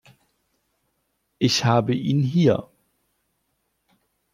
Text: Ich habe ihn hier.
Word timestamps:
Ich 1.37 1.63
habe 1.63 1.93
ihn 1.93 2.23
hier. 2.23 2.67